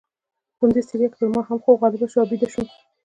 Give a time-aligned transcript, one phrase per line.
[0.57, 2.67] په همدې ستړیا کې پر ما هم خوب غالبه شو او بیده شوم.